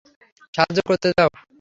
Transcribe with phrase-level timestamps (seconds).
[0.53, 1.29] সাহায্য করতে দাও।